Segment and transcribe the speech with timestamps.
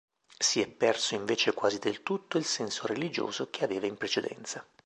[0.39, 4.65] Si è perso invece quasi del tutto il senso religioso che aveva in precedenza.